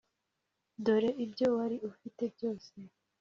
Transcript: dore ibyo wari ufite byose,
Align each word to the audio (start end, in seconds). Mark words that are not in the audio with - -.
dore 0.85 1.09
ibyo 1.23 1.47
wari 1.55 1.77
ufite 1.89 2.23
byose, 2.35 2.73